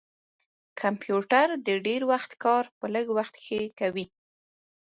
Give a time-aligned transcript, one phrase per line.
[0.81, 4.05] کمپیوټر د ډير وخت کار په لږ وخت کښې کوي